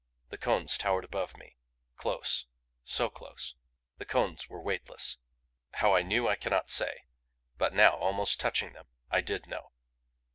[0.29, 1.57] The Cones towered above me
[1.95, 2.47] close,
[2.83, 3.53] so close.
[3.99, 5.17] The Cones were weightless.
[5.73, 7.03] How I knew I cannot say
[7.59, 9.73] but now, almost touching them, I did know.